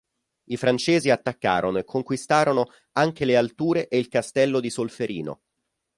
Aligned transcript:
I 0.45 0.57
francesi 0.57 1.11
attaccarono 1.11 1.77
e 1.77 1.83
conquistarono 1.83 2.71
anche 2.93 3.23
le 3.23 3.37
alture 3.37 3.87
e 3.87 3.99
il 3.99 4.07
castello 4.07 4.59
di 4.59 4.71
Solferino. 4.71 5.41